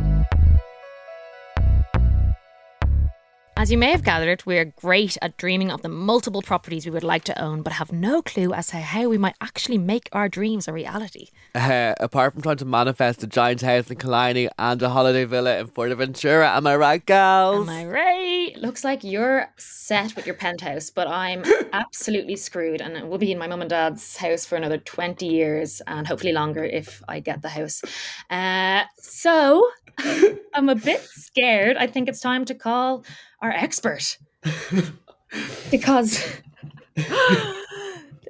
[3.61, 6.93] As you may have gathered, we are great at dreaming of the multiple properties we
[6.93, 10.09] would like to own, but have no clue as to how we might actually make
[10.13, 11.29] our dreams a reality.
[11.55, 15.59] Uh, apart from trying to manifest a giant house in Killiney and a holiday villa
[15.59, 17.69] in Fuerteventura, am I right, gals?
[17.69, 18.57] Am I right?
[18.57, 21.45] Looks like you're set with your penthouse, but I'm
[21.75, 25.83] absolutely screwed, and we'll be in my mum and dad's house for another 20 years,
[25.87, 27.83] and hopefully longer if I get the house.
[28.31, 29.69] Uh, so
[30.55, 31.77] I'm a bit scared.
[31.77, 33.05] I think it's time to call
[33.43, 34.19] our expert
[35.71, 36.25] because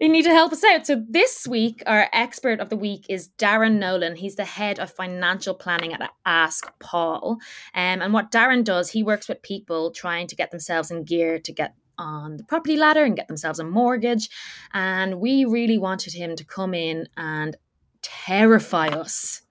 [0.00, 0.86] you need to help us out.
[0.86, 4.16] So this week, our expert of the week is Darragh Nolan.
[4.16, 7.38] He's the head of financial planning at Ask Paul.
[7.74, 11.38] Um, and what Darren does, he works with people trying to get themselves in gear
[11.40, 14.30] to get on the property ladder and get themselves a mortgage.
[14.72, 17.56] And we really wanted him to come in and
[18.00, 19.42] terrify us.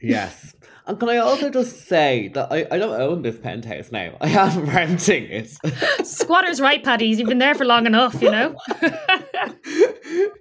[0.00, 0.54] Yes.
[0.84, 4.16] And can I also just say that I, I don't own this penthouse now.
[4.20, 5.56] I am renting it.
[6.04, 7.20] Squatter's right, Paddies.
[7.20, 8.56] You've been there for long enough, you know?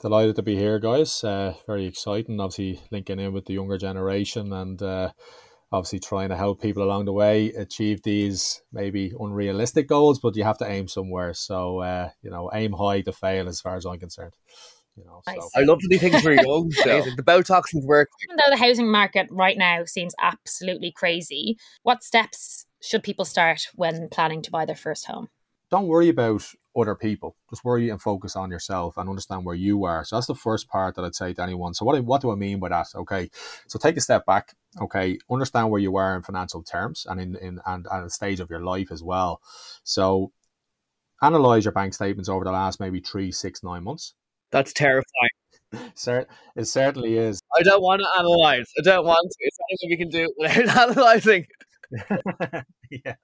[0.00, 1.22] Delighted to be here, guys.
[1.22, 2.40] Uh, very exciting.
[2.40, 5.12] Obviously, linking in with the younger generation and uh,
[5.70, 10.42] obviously trying to help people along the way achieve these maybe unrealistic goals, but you
[10.42, 11.32] have to aim somewhere.
[11.34, 14.34] So, uh, you know, aim high to fail as far as I'm concerned.
[14.96, 15.48] You know, so.
[15.56, 16.70] I love to do things for young.
[16.70, 17.02] So.
[17.16, 18.12] The Botox is working.
[18.24, 23.68] Even though the housing market right now seems absolutely crazy, what steps should people start
[23.74, 25.28] when planning to buy their first home?
[25.74, 26.44] don't worry about
[26.76, 27.36] other people.
[27.50, 30.04] Just worry and focus on yourself and understand where you are.
[30.04, 31.74] So that's the first part that I'd say to anyone.
[31.74, 32.86] So what, what do I mean by that?
[32.94, 33.28] Okay.
[33.66, 34.54] So take a step back.
[34.80, 35.18] Okay.
[35.28, 38.50] Understand where you are in financial terms and in, in and at a stage of
[38.50, 39.40] your life as well.
[39.82, 40.30] So
[41.22, 44.14] analyze your bank statements over the last maybe three, six, nine months.
[44.54, 45.30] That's terrifying.
[45.96, 47.40] Cer- it certainly is.
[47.58, 48.70] I don't want to analyze.
[48.78, 49.36] I don't want to.
[49.40, 51.46] It's not we can do it without analyzing.
[53.04, 53.14] yeah.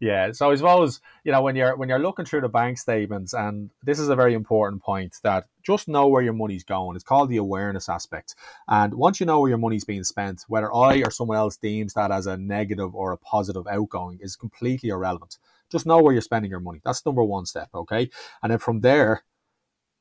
[0.00, 3.34] Yeah, so I suppose you know when you're when you're looking through the bank statements,
[3.34, 6.96] and this is a very important point that just know where your money's going.
[6.96, 8.34] It's called the awareness aspect,
[8.68, 11.92] and once you know where your money's being spent, whether I or someone else deems
[11.92, 15.36] that as a negative or a positive outgoing is completely irrelevant.
[15.70, 16.80] Just know where you're spending your money.
[16.84, 18.10] That's number one step, okay?
[18.42, 19.22] And then from there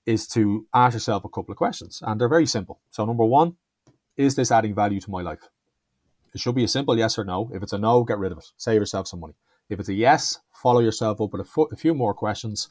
[0.05, 2.79] is to ask yourself a couple of questions, and they're very simple.
[2.89, 3.57] So number one,
[4.17, 5.49] is this adding value to my life?
[6.33, 7.49] It should be a simple yes or no.
[7.53, 8.45] If it's a no, get rid of it.
[8.57, 9.35] Save yourself some money.
[9.69, 12.69] If it's a yes, follow yourself up with a, fo- a few more questions.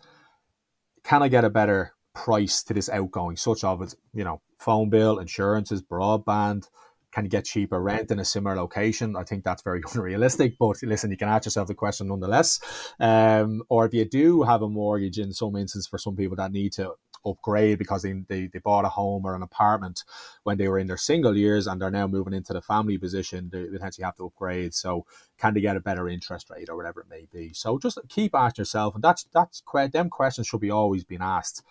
[1.05, 5.19] Can I get a better price to this outgoing, such as you know, phone bill,
[5.19, 6.69] insurances, broadband?
[7.13, 9.17] Can you get cheaper rent in a similar location?
[9.17, 10.59] I think that's very unrealistic.
[10.59, 12.61] But listen, you can ask yourself the question nonetheless.
[13.01, 16.53] Um, or if you do have a mortgage, in some instances, for some people that
[16.53, 16.93] need to
[17.27, 20.05] upgrade because they, they, they bought a home or an apartment
[20.45, 23.51] when they were in their single years and they're now moving into the family position,
[23.53, 24.75] they potentially have to upgrade.
[24.75, 25.07] So
[25.39, 27.53] can they get a better interest rate or whatever it may be?
[27.53, 31.63] So just keep asking yourself, and that's that's them questions should be always being asked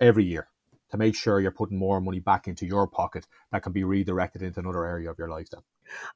[0.00, 0.48] every year
[0.90, 4.42] to make sure you're putting more money back into your pocket that can be redirected
[4.42, 5.48] into another area of your life.
[5.50, 5.60] Then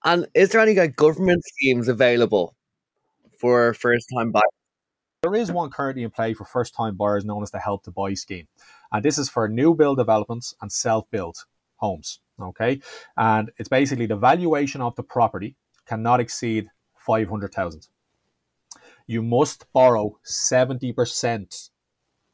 [0.04, 2.54] And is there any like, government schemes available
[3.38, 4.42] for first time buyers?
[5.24, 7.90] there is one currently in play for first time buyers known as the Help to
[7.90, 8.46] Buy scheme,
[8.92, 12.20] and this is for new build developments and self built homes.
[12.38, 12.80] Okay,
[13.16, 15.56] and it's basically the valuation of the property
[15.86, 17.88] cannot exceed five hundred thousand.
[19.06, 21.70] You must borrow seventy percent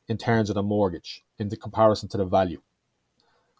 [0.09, 2.61] in terms of the mortgage in the comparison to the value.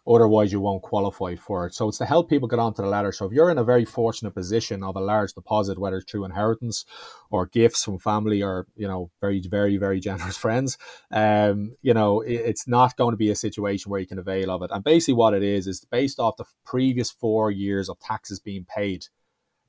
[0.07, 1.75] Otherwise, you won't qualify for it.
[1.75, 3.11] So it's to help people get onto the ladder.
[3.11, 6.25] So if you're in a very fortunate position of a large deposit, whether it's through
[6.25, 6.85] inheritance
[7.29, 10.79] or gifts from family or you know very very very generous friends,
[11.11, 14.49] um, you know it- it's not going to be a situation where you can avail
[14.49, 14.71] of it.
[14.73, 18.65] And basically, what it is is based off the previous four years of taxes being
[18.65, 19.05] paid.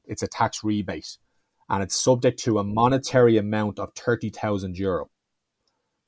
[0.07, 1.19] It's a tax rebate,
[1.69, 5.11] and it's subject to a monetary amount of thirty thousand euro.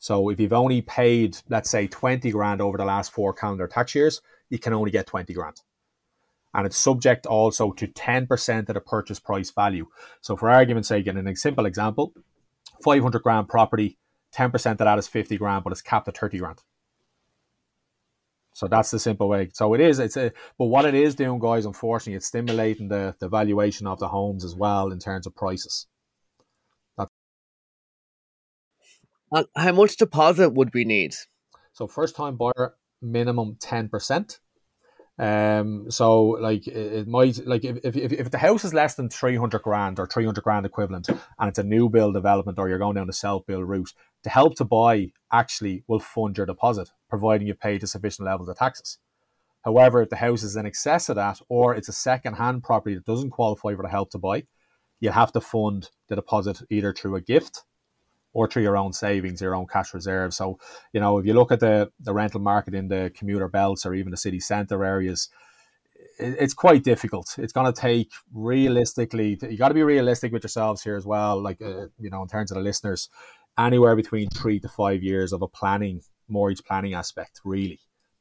[0.05, 3.95] So if you've only paid, let's say, 20 grand over the last four calendar tax
[3.95, 5.63] years, you can only get 20 grand.
[6.53, 9.87] And it's subject also to 10% of the purchase price value.
[10.21, 12.13] So for argument's sake, in a simple example,
[12.85, 13.97] 500 grand property,
[14.37, 16.59] 10% of that is 50 grand, but it's capped at 30 grand.
[18.53, 19.53] So that's the simple way.
[19.55, 23.17] So it is, it's a, but what it is doing, guys, unfortunately, it's stimulating the,
[23.21, 25.87] the valuation of the homes as well in terms of prices.
[29.35, 31.15] And how much deposit would we need?
[31.73, 34.39] So first time buyer minimum ten percent.
[35.19, 39.37] Um, so like it, might like if, if if the house is less than three
[39.37, 42.79] hundred grand or three hundred grand equivalent, and it's a new build development or you're
[42.79, 43.93] going down the self build route,
[44.23, 48.49] the help to buy actually will fund your deposit, providing you pay the sufficient levels
[48.49, 48.99] of taxes.
[49.65, 53.07] However, if the house is in excess of that, or it's a second-hand property that
[53.07, 54.45] doesn't qualify for the help to buy,
[55.01, 57.65] you'll have to fund the deposit either through a gift
[58.35, 60.37] or through your own savings, your own cash reserves.
[60.37, 60.59] So,
[60.93, 63.95] you know, if you look at the, the rental market in the commuter belts or
[63.95, 65.31] even the city centre areas,
[66.19, 67.37] it, it's quite difficult.
[67.39, 71.41] It's going to take realistically, you got to be realistic with yourselves here as well.
[71.41, 73.09] Like, uh, you know, in terms of the listeners,
[73.57, 77.79] anywhere between three to five years of a planning, mortgage planning aspect, really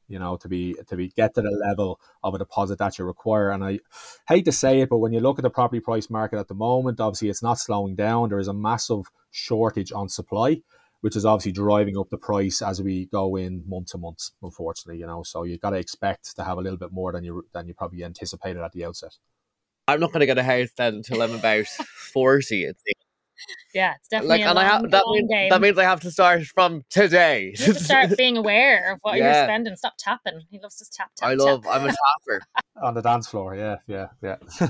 [0.08, 3.06] you know, to be to be get to the level of a deposit that you
[3.06, 3.52] require.
[3.52, 3.80] And I
[4.28, 6.56] hate to say it, but when you look at the property price market at the
[6.56, 8.30] moment, obviously it's not slowing down.
[8.30, 10.62] There is a massive shortage on supply,
[11.02, 14.30] which is obviously driving up the price as we go in month to month.
[14.42, 17.24] Unfortunately, you know, so you got to expect to have a little bit more than
[17.24, 19.18] you than you probably anticipated at the outset.
[19.88, 22.66] I'm not going to get a house then until I'm about forty.
[22.66, 23.13] It seems.
[23.74, 25.50] Yeah, it's definitely Like, a and I long, have that long means game.
[25.50, 27.54] that means I have to start from today.
[27.58, 29.76] you have to start being aware of what you're spending.
[29.76, 30.42] Stop tapping.
[30.50, 31.40] He loves to tap, tap, I tap.
[31.40, 31.68] love.
[31.68, 32.42] I'm a tapper.
[32.84, 33.56] on the dance floor.
[33.56, 34.36] Yeah, yeah, yeah.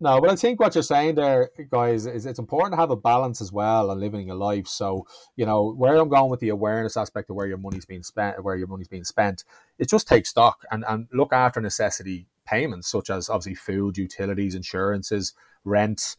[0.00, 2.96] no, but I think what you're saying there, guys, is it's important to have a
[2.96, 4.66] balance as well and living a life.
[4.66, 5.06] So,
[5.36, 8.42] you know, where I'm going with the awareness aspect of where your money's being spent,
[8.44, 9.44] where your money's being spent,
[9.78, 14.54] It just take stock and, and look after necessity payments, such as obviously food, utilities,
[14.54, 15.32] insurances,
[15.64, 16.16] rent,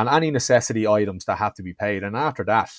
[0.00, 2.02] and any necessity items that have to be paid.
[2.02, 2.70] And after that,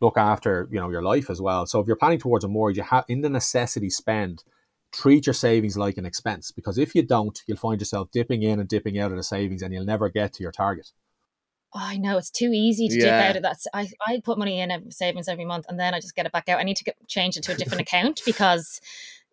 [0.00, 1.66] look after you know your life as well.
[1.66, 4.44] So if you're planning towards a mortgage, you have in the necessity spend,
[4.92, 8.60] treat your savings like an expense because if you don't, you'll find yourself dipping in
[8.60, 10.90] and dipping out of the savings, and you'll never get to your target.
[11.72, 13.58] Oh, I know it's too easy to dip out of that.
[13.72, 16.32] I, I put money in every savings every month and then I just get it
[16.32, 16.58] back out.
[16.58, 18.80] I need to get, change it to a different account because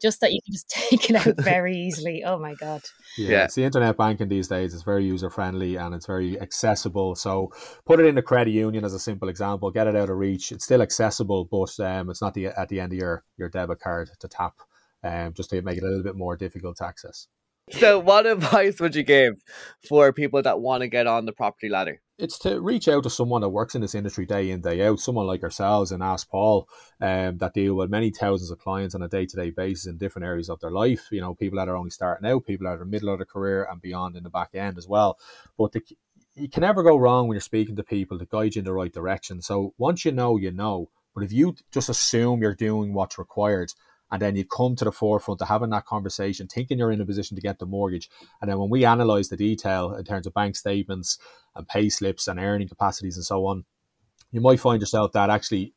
[0.02, 2.24] just that you can just take it out very easily.
[2.24, 2.82] Oh my god!
[3.18, 3.44] Yeah, Yeah.
[3.46, 4.74] it's the internet banking these days.
[4.74, 7.16] It's very user friendly and it's very accessible.
[7.16, 7.52] So
[7.86, 9.72] put it in the credit union as a simple example.
[9.72, 10.52] Get it out of reach.
[10.52, 13.80] It's still accessible, but um, it's not the at the end of your your debit
[13.80, 14.54] card to tap.
[15.04, 17.28] Um, just to make it a little bit more difficult to access.
[17.72, 19.34] So, what advice would you give
[19.88, 22.02] for people that want to get on the property ladder?
[22.18, 25.00] It's to reach out to someone that works in this industry day in day out
[25.00, 26.68] someone like ourselves and ask paul
[27.02, 30.50] um, that deal with many thousands of clients on a day-to-day basis in different areas
[30.50, 33.10] of their life you know people that are only starting out people that are middle
[33.10, 35.18] of their career and beyond in the back end as well.
[35.58, 35.82] But the,
[36.36, 38.74] you can never go wrong when you're speaking to people to guide you in the
[38.74, 39.42] right direction.
[39.42, 40.90] So once you know you know.
[41.16, 43.74] But if you just assume you're doing what's required
[44.12, 47.06] and then you come to the forefront of having that conversation, thinking you're in a
[47.06, 48.10] position to get the mortgage.
[48.42, 51.18] And then when we analyze the detail in terms of bank statements
[51.56, 53.66] and pay slips and earning capacities and so on,
[54.32, 55.74] you might find yourself that actually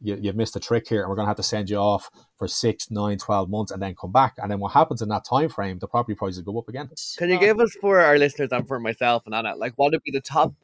[0.00, 2.10] you, you've missed a trick here and we're going to have to send you off
[2.36, 4.34] for six, nine, 12 months and then come back.
[4.38, 6.90] And then what happens in that time frame, the property prices go up again.
[7.18, 10.02] Can you give us for our listeners and for myself and Anna, like what would
[10.02, 10.54] be the top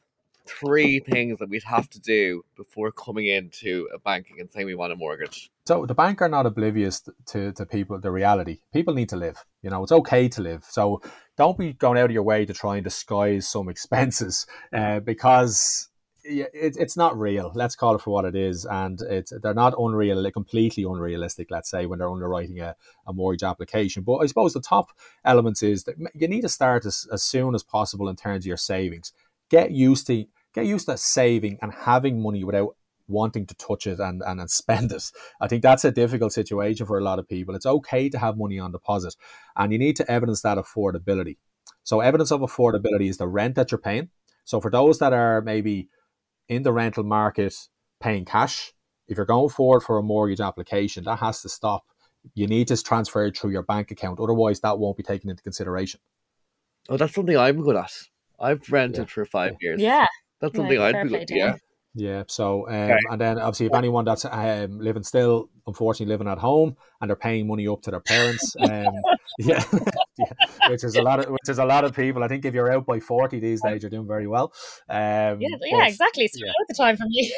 [0.58, 4.74] three things that we'd have to do before coming into a banking and saying we
[4.74, 5.50] want a mortgage?
[5.66, 8.58] So the bank are not oblivious to, to people, the reality.
[8.72, 9.44] People need to live.
[9.62, 10.64] You know, it's okay to live.
[10.68, 11.02] So
[11.36, 15.90] don't be going out of your way to try and disguise some expenses uh, because
[16.24, 17.52] it, it's not real.
[17.54, 18.64] Let's call it for what it is.
[18.64, 23.12] And it's they're not unreal, they're completely unrealistic, let's say, when they're underwriting a, a
[23.12, 24.02] mortgage application.
[24.02, 24.90] But I suppose the top
[25.24, 28.48] elements is that you need to start as, as soon as possible in terms of
[28.48, 29.12] your savings.
[29.50, 32.76] Get used to get used to saving and having money without
[33.08, 35.04] wanting to touch it and, and, and spend it.
[35.40, 37.54] I think that's a difficult situation for a lot of people.
[37.54, 39.16] It's okay to have money on deposit
[39.56, 41.36] and you need to evidence that affordability.
[41.82, 44.10] So, evidence of affordability is the rent that you're paying.
[44.44, 45.88] So, for those that are maybe
[46.48, 47.54] in the rental market
[48.00, 48.72] paying cash,
[49.08, 51.84] if you're going forward for a mortgage application, that has to stop.
[52.34, 54.20] You need to transfer it through your bank account.
[54.20, 56.00] Otherwise, that won't be taken into consideration.
[56.88, 57.92] Oh, that's something I'm good at.
[58.38, 59.12] I've rented Yeah.
[59.14, 59.80] for five years.
[59.80, 60.06] Yeah,
[60.40, 61.36] That's Yeah, something I'd fair be play good.
[61.36, 61.56] Yeah.
[61.94, 62.22] Yeah.
[62.28, 62.98] So, um, Okay.
[63.10, 67.16] and then obviously, if anyone that's um, living still, unfortunately, living at home and they're
[67.16, 68.94] paying money up to their parents, um,
[69.40, 69.64] yeah,
[70.18, 70.32] yeah,
[70.68, 72.22] which is a lot of which is a lot of people.
[72.22, 74.52] I think if you're out by forty these days, you're doing very well.
[74.88, 76.24] Um, yeah, but- yeah, exactly.
[76.26, 76.46] It's yeah.
[76.46, 76.52] yeah.
[76.68, 77.32] the time for me.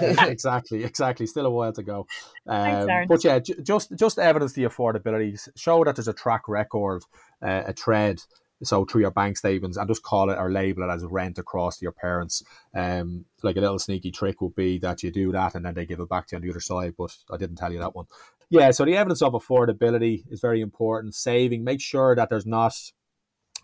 [0.00, 1.26] exactly, exactly.
[1.26, 2.06] Still a while to go.
[2.46, 3.08] Thanks, Um, Aaron.
[3.08, 5.38] but yeah, ju- just just evidence the affordability.
[5.56, 7.02] Show that there's a track record,
[7.42, 8.22] uh, a tread.
[8.62, 11.78] So through your bank statements, and just call it or label it as rent across
[11.78, 12.42] to your parents.
[12.74, 15.86] Um, like a little sneaky trick would be that you do that and then they
[15.86, 16.94] give it back to you on the other side.
[16.96, 18.06] But I didn't tell you that one.
[18.50, 18.70] Yeah.
[18.70, 21.14] So the evidence of affordability is very important.
[21.14, 22.74] Saving, make sure that there's not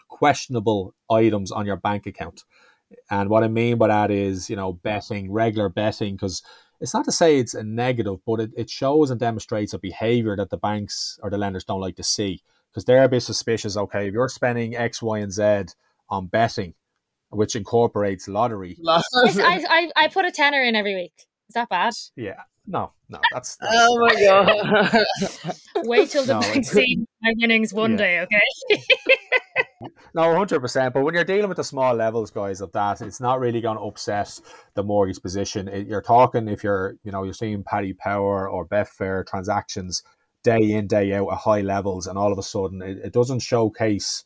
[0.08, 2.44] questionable items on your bank account.
[3.10, 6.42] And what I mean by that is, you know, betting, regular betting, because
[6.80, 10.36] it's not to say it's a negative, but it, it shows and demonstrates a behavior
[10.36, 12.40] that the banks or the lenders don't like to see.
[12.78, 13.76] Because they're a bit suspicious.
[13.76, 15.64] Okay, if you're spending X, Y, and Z
[16.08, 16.74] on betting,
[17.30, 19.02] which incorporates lottery, I,
[19.68, 21.12] I, I put a tenner in every week.
[21.48, 21.94] Is that bad?
[22.14, 25.56] yeah, No, no, that's, that's Oh my god.
[25.88, 27.96] Wait till the No, big it's- scene my winnings one Yeah.
[27.96, 28.80] day, okay?
[30.14, 30.94] No, hundred percent.
[30.94, 33.76] But when you're dealing with the small levels, guys, of that, it's not really going
[33.76, 34.38] to upset
[34.74, 35.66] the mortgage position.
[35.66, 40.02] It, you're talking if you're, you know, you're seeing Paddy Power or Betfair transactions
[40.50, 43.40] day in day out at high levels, and all of a sudden it, it doesn't
[43.40, 44.24] showcase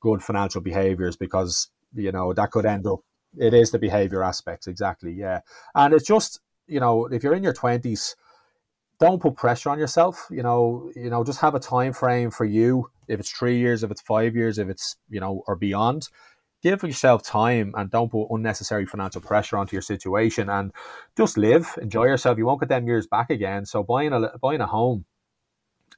[0.00, 3.00] good financial behaviors because you know that could end up.
[3.38, 5.40] It is the behavior aspects exactly, yeah,
[5.74, 8.16] and it's just you know if you're in your twenties
[9.00, 10.26] don't put pressure on yourself.
[10.30, 12.90] You know, you know, just have a time frame for you.
[13.08, 16.08] If it's three years, if it's five years, if it's you know, or beyond,
[16.62, 20.72] give yourself time and don't put unnecessary financial pressure onto your situation and
[21.16, 22.38] just live, enjoy yourself.
[22.38, 23.64] You won't get them years back again.
[23.64, 25.06] So buying a buying a home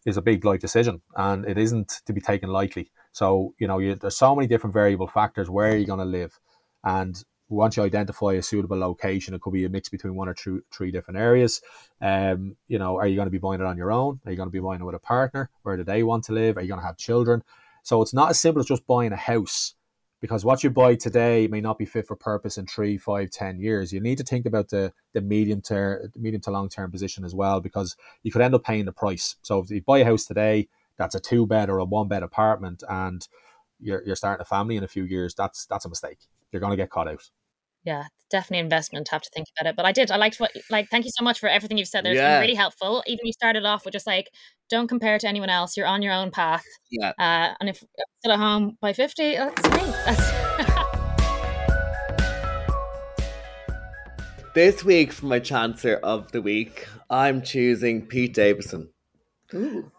[0.04, 2.90] is a big life decision and it isn't to be taken lightly.
[3.12, 5.50] So you know, you, there's so many different variable factors.
[5.50, 6.38] Where are you going to live?
[6.84, 10.34] And once you identify a suitable location, it could be a mix between one or
[10.34, 11.60] two, three different areas.
[12.00, 14.20] Um, you know, are you going to be buying it on your own?
[14.24, 15.50] Are you going to be buying it with a partner?
[15.62, 16.56] Where do they want to live?
[16.56, 17.42] Are you going to have children?
[17.82, 19.74] So it's not as simple as just buying a house
[20.22, 23.58] because what you buy today may not be fit for purpose in three, five, ten
[23.58, 23.92] years.
[23.92, 27.34] You need to think about the the medium term, medium to long term position as
[27.34, 29.36] well because you could end up paying the price.
[29.42, 32.22] So if you buy a house today, that's a two bed or a one bed
[32.22, 33.26] apartment, and
[33.80, 35.34] you're you're starting a family in a few years.
[35.34, 36.18] That's that's a mistake.
[36.52, 37.28] You're going to get caught out.
[37.84, 39.08] Yeah, definitely investment.
[39.08, 39.76] Have to think about it.
[39.76, 40.10] But I did.
[40.10, 40.88] I liked what like.
[40.88, 42.04] Thank you so much for everything you've said.
[42.04, 42.12] There.
[42.12, 42.34] It's Yeah.
[42.36, 43.02] been really helpful.
[43.06, 44.30] Even you started off with just like,
[44.70, 45.76] don't compare to anyone else.
[45.76, 46.64] You're on your own path.
[46.90, 47.12] Yeah.
[47.18, 49.92] Uh, and if you're still at home by fifty, that's me.
[50.06, 50.32] That's
[54.54, 58.90] This week for my chancer of the week, I'm choosing Pete Davidson.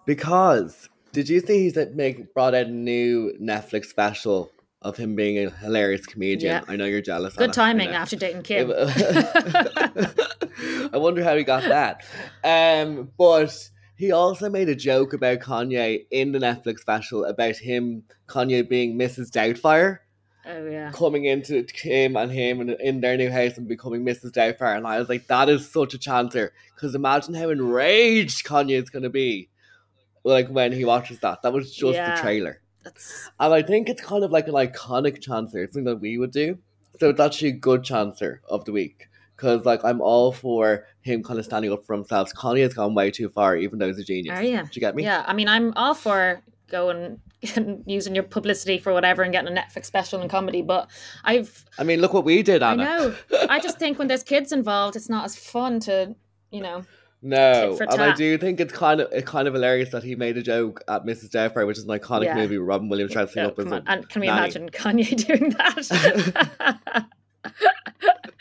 [0.06, 4.52] Because did you see he's like, make brought out a new Netflix special
[4.84, 6.54] of him being a hilarious comedian?
[6.54, 6.62] Yeah.
[6.68, 7.36] I know you're jealous.
[7.36, 8.72] good Anna, timing after dating Kim.
[10.94, 12.04] I wonder how he got that.
[12.44, 18.04] Um, but he also made a joke about Kanye in the Netflix special about him,
[18.28, 19.30] Kanye being Mrs.
[19.30, 20.00] Doubtfire,
[20.46, 20.92] oh yeah.
[20.92, 24.32] coming into Kim and him and in their new house and becoming Mrs.
[24.32, 24.76] Doubtfire.
[24.78, 26.50] And I was like, that is such a chancer.
[26.76, 29.50] Because imagine how enraged Kanye is going to be.
[30.26, 31.42] Like when he watches that.
[31.42, 32.16] That was just Yeah.
[32.16, 32.62] the trailer.
[32.84, 35.64] That's And I think it's kind of like an iconic chancer.
[35.64, 36.58] It's something that we would do.
[37.00, 39.08] So it's actually a good chancer of the week.
[39.36, 42.32] Because like I'm all for him kind of standing up for himself.
[42.34, 44.36] Kanye has gone way too far, even though he's a genius.
[44.36, 44.58] Oh, Are you?
[44.58, 45.04] Do you get me?
[45.04, 47.20] Yeah, I mean, I'm all for going
[47.56, 50.90] and using your publicity for whatever and getting a Netflix special and comedy, but
[51.24, 53.16] I've I mean, look what we did, I know.
[53.50, 56.16] I just think when there's kids involved, it's not as fun to,
[56.52, 56.86] you know.
[57.26, 60.36] No, and I do think it's kind of it's kind of hilarious that he made
[60.38, 61.30] a joke at Mrs.
[61.30, 62.36] Doubtfire, which is an iconic Yeah.
[62.36, 62.58] movie.
[62.58, 63.82] Where Robin Williams dressing Oh, up as a.
[63.88, 64.40] And can we nanny.
[64.40, 67.06] imagine Kanye doing that?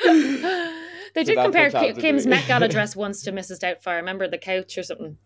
[1.15, 2.27] they did compare what Chance Ki- is Kim's.
[2.27, 3.61] Met Gala dress once to Mrs.
[3.61, 3.97] Doubtfire.
[3.97, 5.17] Remember the couch or something?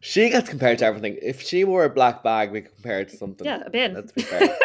[0.00, 1.18] She gets compared to everything.
[1.22, 3.44] If she wore a black bag, we could compare it to something.
[3.46, 3.94] Yeah, a bin.
[3.94, 4.56] Let's be fair.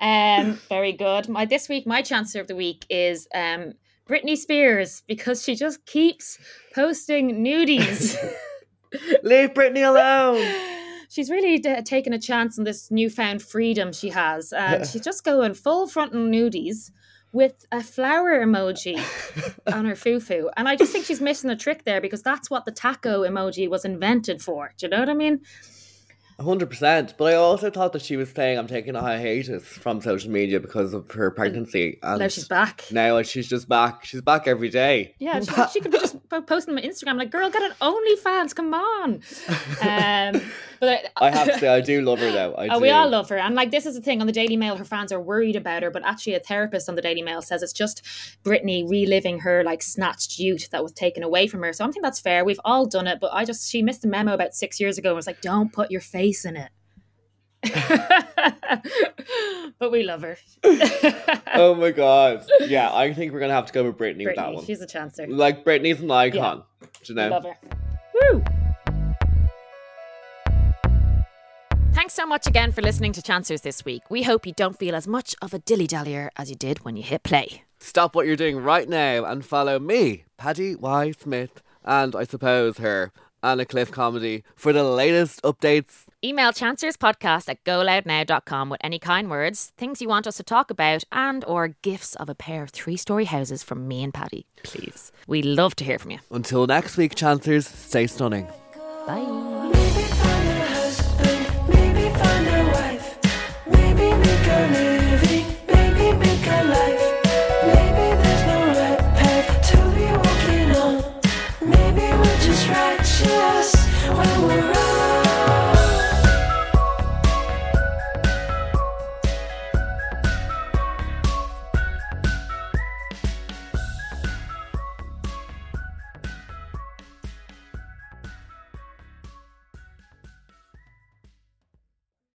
[0.00, 1.28] Um, very good.
[1.28, 3.74] My this week, my chancer of the week is um
[4.08, 6.38] Britney Spears because she just keeps
[6.74, 8.16] posting nudies.
[9.22, 10.44] Leave Britney alone.
[11.12, 15.24] she's really d- taken a chance on this newfound freedom she has, and she's just
[15.24, 16.90] going full frontal nudies
[17.32, 18.96] with a flower emoji
[19.72, 20.50] on her fufu.
[20.56, 23.68] And I just think she's missing a trick there because that's what the taco emoji
[23.68, 24.72] was invented for.
[24.76, 25.40] Do you know what I mean?
[26.40, 27.14] Hundred percent.
[27.18, 30.60] But I also thought that she was saying I'm taking a hiatus from social media
[30.60, 31.98] because of her pregnancy.
[32.02, 32.84] And now she's back.
[32.90, 34.04] Now she's just back.
[34.04, 35.14] She's back every day.
[35.18, 38.54] Yeah, she, she could be just po- posting on Instagram like, "Girl, get an OnlyFans,
[38.54, 39.22] come on."
[39.82, 40.40] Um,
[40.80, 42.54] but I have to say I do love her though.
[42.54, 42.82] I Oh, do.
[42.82, 43.36] we all love her.
[43.38, 45.82] And like this is the thing on the Daily Mail, her fans are worried about
[45.82, 48.02] her, but actually a therapist on the Daily Mail says it's just
[48.44, 51.72] Britney reliving her like snatched youth that was taken away from her.
[51.72, 52.44] So I think that's fair.
[52.44, 55.10] We've all done it, but I just she missed a memo about six years ago
[55.10, 56.70] and was like, Don't put your face in it.
[59.78, 60.36] but we love her.
[61.54, 62.46] Oh my god.
[62.60, 64.64] Yeah, I think we're gonna have to go with Britney, with that one.
[64.64, 65.26] she's a chancer.
[65.28, 66.62] Like Britney's an icon.
[66.80, 67.28] Do you know?
[67.28, 67.58] Love her.
[68.14, 68.42] Woo!
[71.92, 74.02] Thanks so much again for listening to Chancers this week.
[74.08, 76.96] We hope you don't feel as much of a dilly dallyer as you did when
[76.96, 77.64] you hit play.
[77.80, 81.10] Stop what you're doing right now and follow me, Paddy Y.
[81.12, 83.12] Smith, and I suppose her,
[83.42, 86.06] Anna Cliff Comedy, for the latest updates.
[86.24, 91.04] Email chancerspodcast at goloudnow.com with any kind words, things you want us to talk about,
[91.10, 95.12] and or gifts of a pair of three-story houses from me and Paddy, please.
[95.26, 96.18] We love to hear from you.
[96.30, 98.46] Until next week, Chancers, stay stunning.
[99.06, 99.61] Bye.